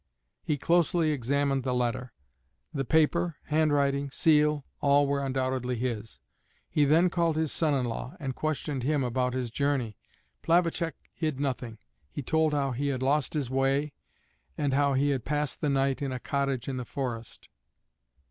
He 0.41 0.57
closely 0.57 1.11
examined 1.11 1.61
the 1.61 1.75
letter; 1.75 2.11
the 2.73 2.83
paper, 2.83 3.37
handwriting, 3.43 4.09
seal 4.09 4.65
all 4.79 5.05
were 5.05 5.23
undoubtedly 5.23 5.75
his. 5.75 6.17
He 6.67 6.85
then 6.85 7.11
called 7.11 7.35
his 7.35 7.51
son 7.51 7.75
in 7.75 7.85
law, 7.85 8.15
and 8.19 8.33
questioned 8.33 8.81
him 8.81 9.03
about 9.03 9.35
his 9.35 9.51
journey. 9.51 9.99
Plavacek 10.41 10.93
hid 11.13 11.39
nothing: 11.39 11.77
he 12.09 12.23
told 12.23 12.51
how 12.51 12.71
he 12.71 12.87
had 12.87 13.03
lost 13.03 13.35
his 13.35 13.51
way, 13.51 13.93
and 14.57 14.73
how 14.73 14.93
he 14.95 15.11
had 15.11 15.23
passed 15.23 15.61
the 15.61 15.69
night 15.69 16.01
in 16.01 16.11
a 16.11 16.19
cottage 16.19 16.67
in 16.67 16.77
the 16.77 16.83
forest. 16.85 17.47